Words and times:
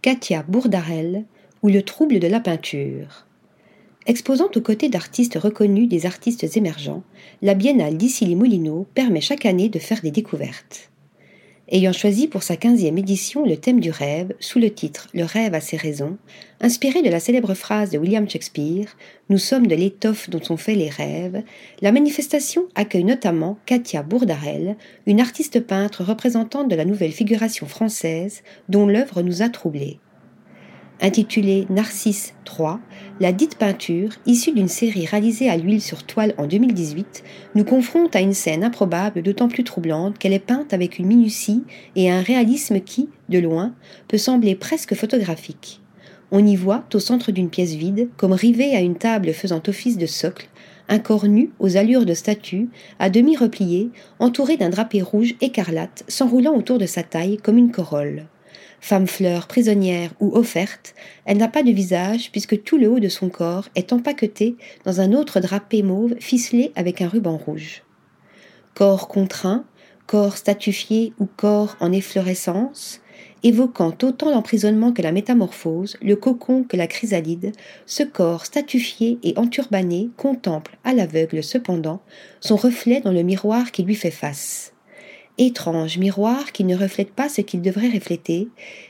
Katia 0.00 0.44
Bourdarel 0.46 1.24
ou 1.64 1.68
Le 1.68 1.82
trouble 1.82 2.20
de 2.20 2.28
la 2.28 2.38
peinture. 2.38 3.26
Exposant 4.06 4.48
aux 4.54 4.60
côtés 4.60 4.88
d'artistes 4.88 5.34
reconnus 5.34 5.88
des 5.88 6.06
artistes 6.06 6.56
émergents, 6.56 7.02
la 7.42 7.54
Biennale 7.54 7.96
d'Issy-les-Moulineaux 7.96 8.86
permet 8.94 9.20
chaque 9.20 9.44
année 9.44 9.68
de 9.68 9.80
faire 9.80 10.00
des 10.00 10.12
découvertes. 10.12 10.90
Ayant 11.70 11.92
choisi 11.92 12.28
pour 12.28 12.42
sa 12.42 12.56
quinzième 12.56 12.96
édition 12.96 13.44
le 13.44 13.58
thème 13.58 13.78
du 13.78 13.90
rêve, 13.90 14.32
sous 14.40 14.58
le 14.58 14.70
titre 14.70 15.06
Le 15.12 15.24
rêve 15.24 15.52
a 15.52 15.60
ses 15.60 15.76
raisons, 15.76 16.16
inspiré 16.62 17.02
de 17.02 17.10
la 17.10 17.20
célèbre 17.20 17.52
phrase 17.52 17.90
de 17.90 17.98
William 17.98 18.26
Shakespeare 18.26 18.96
Nous 19.28 19.36
sommes 19.36 19.66
de 19.66 19.74
l'étoffe 19.74 20.30
dont 20.30 20.42
sont 20.42 20.56
faits 20.56 20.78
les 20.78 20.88
rêves, 20.88 21.42
la 21.82 21.92
manifestation 21.92 22.68
accueille 22.74 23.04
notamment 23.04 23.58
Katia 23.66 24.02
Bourdarel, 24.02 24.76
une 25.06 25.20
artiste 25.20 25.60
peintre 25.60 26.04
représentante 26.04 26.70
de 26.70 26.76
la 26.76 26.86
nouvelle 26.86 27.12
figuration 27.12 27.66
française 27.66 28.42
dont 28.70 28.86
l'œuvre 28.86 29.20
nous 29.20 29.42
a 29.42 29.50
troublés. 29.50 29.98
Intitulée 31.00 31.64
Narcisse 31.70 32.34
III, 32.44 32.78
la 33.20 33.30
dite 33.30 33.56
peinture, 33.56 34.10
issue 34.26 34.52
d'une 34.52 34.66
série 34.66 35.06
réalisée 35.06 35.48
à 35.48 35.56
l'huile 35.56 35.80
sur 35.80 36.02
toile 36.02 36.34
en 36.38 36.48
2018, 36.48 37.22
nous 37.54 37.62
confronte 37.62 38.16
à 38.16 38.20
une 38.20 38.34
scène 38.34 38.64
improbable 38.64 39.22
d'autant 39.22 39.46
plus 39.46 39.62
troublante 39.62 40.18
qu'elle 40.18 40.32
est 40.32 40.40
peinte 40.40 40.72
avec 40.72 40.98
une 40.98 41.06
minutie 41.06 41.62
et 41.94 42.10
un 42.10 42.20
réalisme 42.20 42.80
qui, 42.80 43.08
de 43.28 43.38
loin, 43.38 43.74
peut 44.08 44.18
sembler 44.18 44.56
presque 44.56 44.96
photographique. 44.96 45.80
On 46.32 46.44
y 46.44 46.56
voit, 46.56 46.82
au 46.92 46.98
centre 46.98 47.30
d'une 47.30 47.48
pièce 47.48 47.74
vide, 47.74 48.08
comme 48.16 48.32
rivé 48.32 48.74
à 48.74 48.80
une 48.80 48.96
table 48.96 49.32
faisant 49.32 49.62
office 49.68 49.98
de 49.98 50.06
socle, 50.06 50.48
un 50.88 50.98
corps 50.98 51.28
nu 51.28 51.52
aux 51.60 51.76
allures 51.76 52.06
de 52.06 52.14
statue, 52.14 52.70
à 52.98 53.08
demi 53.08 53.36
replié, 53.36 53.90
entouré 54.18 54.56
d'un 54.56 54.70
drapé 54.70 55.00
rouge 55.00 55.36
écarlate 55.40 56.02
s'enroulant 56.08 56.56
autour 56.56 56.78
de 56.78 56.86
sa 56.86 57.04
taille 57.04 57.36
comme 57.36 57.56
une 57.56 57.70
corolle. 57.70 58.26
Femme 58.80 59.06
fleur, 59.06 59.48
prisonnière 59.48 60.12
ou 60.20 60.34
offerte, 60.36 60.94
elle 61.24 61.38
n'a 61.38 61.48
pas 61.48 61.62
de 61.62 61.72
visage 61.72 62.30
puisque 62.30 62.62
tout 62.62 62.78
le 62.78 62.88
haut 62.88 63.00
de 63.00 63.08
son 63.08 63.28
corps 63.28 63.68
est 63.74 63.92
empaqueté 63.92 64.56
dans 64.84 65.00
un 65.00 65.12
autre 65.12 65.40
drapé 65.40 65.82
mauve 65.82 66.14
ficelé 66.20 66.72
avec 66.76 67.02
un 67.02 67.08
ruban 67.08 67.36
rouge. 67.36 67.82
Corps 68.74 69.08
contraint, 69.08 69.64
corps 70.06 70.36
statufié 70.36 71.12
ou 71.18 71.26
corps 71.26 71.76
en 71.80 71.92
efflorescence, 71.92 73.00
évoquant 73.42 73.94
autant 74.02 74.30
l'emprisonnement 74.30 74.92
que 74.92 75.02
la 75.02 75.12
métamorphose, 75.12 75.96
le 76.00 76.16
cocon 76.16 76.64
que 76.64 76.76
la 76.76 76.86
chrysalide, 76.86 77.52
ce 77.86 78.04
corps 78.04 78.46
statufié 78.46 79.18
et 79.22 79.36
enturbané 79.36 80.10
contemple 80.16 80.78
à 80.84 80.94
l'aveugle 80.94 81.42
cependant 81.42 82.00
son 82.40 82.56
reflet 82.56 83.00
dans 83.00 83.12
le 83.12 83.22
miroir 83.22 83.72
qui 83.72 83.82
lui 83.82 83.96
fait 83.96 84.10
face 84.10 84.72
étrange 85.38 85.98
miroir 85.98 86.52
qui 86.52 86.64
ne 86.64 86.76
reflète 86.76 87.12
pas 87.12 87.28
ce 87.28 87.40
qu'il 87.40 87.62
devrait 87.62 87.90
refléter, 87.90 88.48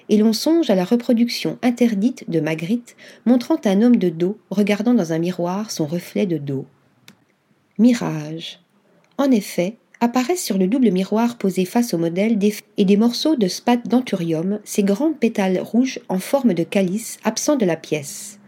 et 0.08 0.16
l'on 0.16 0.32
songe 0.32 0.70
à 0.70 0.74
la 0.74 0.84
reproduction 0.84 1.58
interdite 1.62 2.28
de 2.28 2.41
Magritte 2.41 2.96
montrant 3.27 3.60
un 3.64 3.82
homme 3.82 3.96
de 3.96 4.08
dos 4.08 4.38
regardant 4.50 4.94
dans 4.94 5.12
un 5.12 5.19
miroir 5.19 5.70
son 5.70 5.86
reflet 5.86 6.26
de 6.26 6.38
dos. 6.38 6.66
Mirage. 7.78 8.60
En 9.19 9.30
effet, 9.30 9.76
apparaissent 10.00 10.44
sur 10.44 10.58
le 10.58 10.66
double 10.66 10.91
miroir 10.91 11.38
posé 11.38 11.64
face 11.64 11.92
au 11.92 11.98
modèle 11.98 12.38
des 12.38 12.54
et 12.76 12.84
des 12.84 12.96
morceaux 12.96 13.36
de 13.36 13.48
spate 13.48 13.88
d'anthurium, 13.88 14.60
ces 14.64 14.82
grands 14.82 15.12
pétales 15.12 15.60
rouges 15.60 16.00
en 16.08 16.19
forme 16.19 16.54
de 16.54 16.62
calice 16.62 17.19
absents 17.24 17.56
de 17.56 17.66
la 17.66 17.76
pièce. 17.76 18.38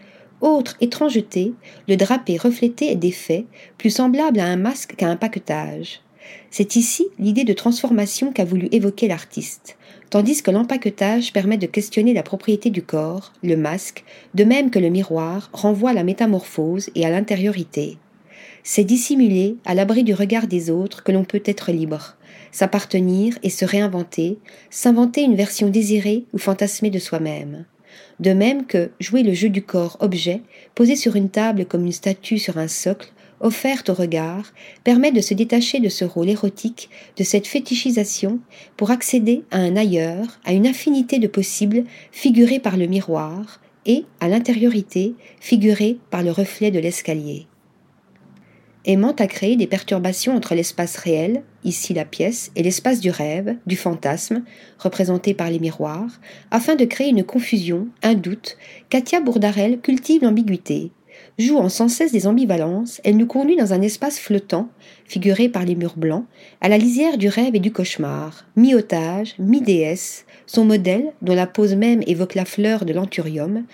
Autre 0.40 0.76
étrangeté, 0.80 1.52
le 1.86 1.96
drapé 1.96 2.38
reflété 2.38 2.90
est 2.90 2.96
défait, 2.96 3.44
plus 3.76 3.90
semblable 3.90 4.40
à 4.40 4.46
un 4.46 4.56
masque 4.56 4.94
qu'à 4.96 5.08
un 5.08 5.16
paquetage. 5.16 6.00
C'est 6.50 6.76
ici 6.76 7.06
l'idée 7.18 7.44
de 7.44 7.52
transformation 7.52 8.32
qu'a 8.32 8.44
voulu 8.44 8.68
évoquer 8.72 9.08
l'artiste, 9.08 9.76
tandis 10.10 10.42
que 10.42 10.50
l'empaquetage 10.50 11.32
permet 11.32 11.56
de 11.56 11.66
questionner 11.66 12.12
la 12.12 12.22
propriété 12.22 12.70
du 12.70 12.82
corps, 12.82 13.32
le 13.42 13.56
masque, 13.56 14.04
de 14.34 14.44
même 14.44 14.70
que 14.70 14.78
le 14.78 14.90
miroir 14.90 15.50
renvoie 15.52 15.90
à 15.90 15.94
la 15.94 16.04
métamorphose 16.04 16.90
et 16.94 17.06
à 17.06 17.10
l'intériorité. 17.10 17.98
C'est 18.62 18.84
dissimuler, 18.84 19.56
à 19.64 19.74
l'abri 19.74 20.04
du 20.04 20.12
regard 20.12 20.46
des 20.46 20.70
autres, 20.70 21.02
que 21.02 21.12
l'on 21.12 21.24
peut 21.24 21.42
être 21.44 21.72
libre, 21.72 22.16
s'appartenir 22.52 23.38
et 23.42 23.50
se 23.50 23.64
réinventer, 23.64 24.38
s'inventer 24.68 25.22
une 25.22 25.36
version 25.36 25.68
désirée 25.68 26.24
ou 26.32 26.38
fantasmée 26.38 26.90
de 26.90 26.98
soi-même. 26.98 27.64
De 28.18 28.32
même 28.32 28.66
que 28.66 28.90
jouer 29.00 29.22
le 29.22 29.32
jeu 29.32 29.48
du 29.48 29.62
corps 29.62 29.96
objet, 30.00 30.42
posé 30.74 30.94
sur 30.94 31.16
une 31.16 31.30
table 31.30 31.64
comme 31.64 31.86
une 31.86 31.92
statue 31.92 32.38
sur 32.38 32.58
un 32.58 32.68
socle, 32.68 33.12
offerte 33.40 33.88
au 33.88 33.94
regard, 33.94 34.52
permet 34.84 35.12
de 35.12 35.20
se 35.20 35.34
détacher 35.34 35.80
de 35.80 35.88
ce 35.88 36.04
rôle 36.04 36.28
érotique, 36.28 36.90
de 37.16 37.24
cette 37.24 37.46
fétichisation, 37.46 38.38
pour 38.76 38.90
accéder 38.90 39.42
à 39.50 39.58
un 39.58 39.76
ailleurs, 39.76 40.38
à 40.44 40.52
une 40.52 40.66
infinité 40.66 41.18
de 41.18 41.26
possibles 41.26 41.84
figurés 42.12 42.60
par 42.60 42.76
le 42.76 42.86
miroir, 42.86 43.60
et, 43.86 44.04
à 44.20 44.28
l'intériorité, 44.28 45.14
figurés 45.40 45.98
par 46.10 46.22
le 46.22 46.30
reflet 46.30 46.70
de 46.70 46.78
l'escalier. 46.78 47.46
Aimant 48.86 49.12
à 49.12 49.26
créer 49.26 49.56
des 49.56 49.66
perturbations 49.66 50.34
entre 50.34 50.54
l'espace 50.54 50.96
réel, 50.96 51.42
ici 51.64 51.92
la 51.92 52.06
pièce, 52.06 52.50
et 52.56 52.62
l'espace 52.62 53.00
du 53.00 53.10
rêve, 53.10 53.56
du 53.66 53.76
fantasme, 53.76 54.42
représenté 54.78 55.34
par 55.34 55.50
les 55.50 55.58
miroirs, 55.58 56.20
afin 56.50 56.76
de 56.76 56.86
créer 56.86 57.08
une 57.08 57.24
confusion, 57.24 57.88
un 58.02 58.14
doute, 58.14 58.56
Katia 58.88 59.20
Bourdarel 59.20 59.80
cultive 59.80 60.22
l'ambiguïté, 60.22 60.92
Jouant 61.38 61.68
sans 61.68 61.88
cesse 61.88 62.12
des 62.12 62.26
ambivalences, 62.26 63.00
elle 63.04 63.16
nous 63.16 63.26
conduit 63.26 63.56
dans 63.56 63.72
un 63.72 63.82
espace 63.82 64.18
flottant, 64.18 64.68
figuré 65.06 65.48
par 65.48 65.64
les 65.64 65.74
murs 65.74 65.96
blancs, 65.96 66.26
à 66.60 66.68
la 66.68 66.76
lisière 66.76 67.16
du 67.16 67.28
rêve 67.28 67.54
et 67.54 67.60
du 67.60 67.72
cauchemar, 67.72 68.46
mi-otage, 68.56 69.34
mi-déesse, 69.38 70.26
son 70.46 70.64
modèle, 70.64 71.12
dont 71.22 71.34
la 71.34 71.46
pose 71.46 71.74
même 71.74 72.02
évoque 72.06 72.34
la 72.34 72.44
fleur 72.44 72.84
de 72.84 72.92
l'anthurium, 72.92 73.64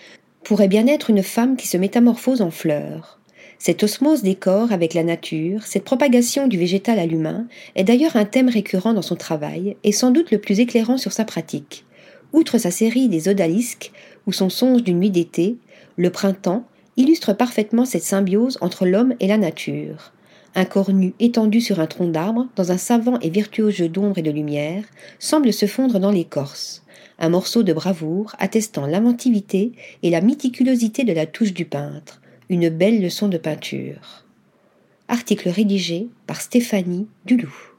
pourrait 0.44 0.69
bien 0.69 0.87
être 0.87 1.11
une 1.11 1.25
femme 1.25 1.56
qui 1.56 1.67
se 1.67 1.77
métamorphose 1.77 2.41
en 2.41 2.50
fleur. 2.50 3.19
Cette 3.59 3.83
osmose 3.83 4.23
des 4.23 4.34
corps 4.34 4.71
avec 4.71 4.94
la 4.94 5.03
nature, 5.03 5.62
cette 5.65 5.84
propagation 5.84 6.47
du 6.47 6.59
végétal 6.59 6.99
à 6.99 7.06
l'humain, 7.06 7.47
est 7.75 7.84
d'ailleurs 7.84 8.17
un 8.17 8.27
thème 8.27 8.49
récurrent 8.49 8.93
dans 8.93 9.03
son 9.03 9.17
travail 9.17 9.77
et 9.83 9.93
sans 9.93 10.11
doute 10.11 10.31
le 10.31 10.38
plus 10.38 10.61
éclairant 10.61 10.99
sur 10.99 11.12
sa 11.12 11.25
pratique. 11.25 11.84
Outre 12.33 12.59
sa 12.59 12.71
série 12.71 13.09
des 13.09 13.28
odalisques, 13.28 13.93
ou 14.27 14.33
son 14.33 14.50
songe 14.50 14.83
d'une 14.83 14.99
nuit 14.99 15.11
d'été, 15.11 15.56
le 15.97 16.11
printemps, 16.11 16.67
illustre 16.96 17.32
parfaitement 17.32 17.84
cette 17.84 18.02
symbiose 18.02 18.58
entre 18.60 18.86
l'homme 18.86 19.14
et 19.20 19.26
la 19.26 19.38
nature. 19.38 20.12
Un 20.54 20.64
corps 20.64 20.92
nu 20.92 21.12
étendu 21.20 21.60
sur 21.60 21.80
un 21.80 21.86
tronc 21.86 22.08
d'arbre, 22.08 22.46
dans 22.56 22.72
un 22.72 22.78
savant 22.78 23.18
et 23.20 23.28
virtuose 23.28 23.74
jeu 23.74 23.88
d'ombre 23.88 24.18
et 24.18 24.22
de 24.22 24.30
lumière, 24.30 24.84
semble 25.18 25.52
se 25.52 25.66
fondre 25.66 26.00
dans 26.00 26.10
l'écorce. 26.10 26.82
Un 27.18 27.28
morceau 27.28 27.62
de 27.62 27.72
bravoure 27.72 28.34
attestant 28.38 28.86
l'inventivité 28.86 29.72
et 30.02 30.10
la 30.10 30.22
méticulosité 30.22 31.04
de 31.04 31.12
la 31.12 31.26
touche 31.26 31.52
du 31.52 31.66
peintre. 31.66 32.22
Une 32.48 32.70
belle 32.70 33.02
leçon 33.02 33.28
de 33.28 33.38
peinture. 33.38 34.24
Article 35.08 35.50
rédigé 35.50 36.08
par 36.26 36.40
Stéphanie 36.40 37.06
Duloup. 37.26 37.75